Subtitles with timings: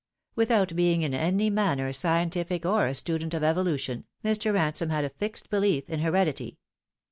[0.33, 4.51] Without being in any manner scientific or a student of evolution, Mr.
[4.51, 6.57] Ransome had a fixed belief in heredity.